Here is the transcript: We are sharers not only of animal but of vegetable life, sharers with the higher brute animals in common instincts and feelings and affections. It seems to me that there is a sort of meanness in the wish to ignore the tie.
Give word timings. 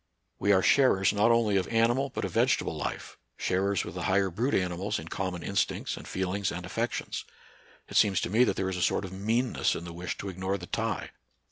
We 0.39 0.51
are 0.51 0.63
sharers 0.63 1.13
not 1.13 1.29
only 1.29 1.57
of 1.57 1.67
animal 1.67 2.09
but 2.09 2.25
of 2.25 2.31
vegetable 2.31 2.75
life, 2.75 3.19
sharers 3.37 3.85
with 3.85 3.93
the 3.93 4.05
higher 4.05 4.31
brute 4.31 4.55
animals 4.55 4.97
in 4.97 5.09
common 5.09 5.43
instincts 5.43 5.95
and 5.95 6.07
feelings 6.07 6.51
and 6.51 6.65
affections. 6.65 7.23
It 7.87 7.95
seems 7.97 8.19
to 8.21 8.31
me 8.31 8.43
that 8.45 8.55
there 8.55 8.67
is 8.67 8.77
a 8.77 8.81
sort 8.81 9.05
of 9.05 9.13
meanness 9.13 9.75
in 9.75 9.83
the 9.83 9.93
wish 9.93 10.17
to 10.17 10.29
ignore 10.29 10.57
the 10.57 10.65
tie. 10.65 11.11